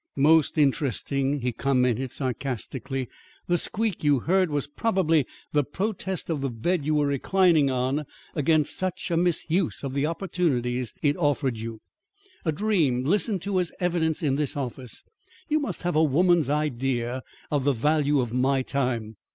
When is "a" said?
9.11-9.15, 12.45-12.51, 15.95-16.03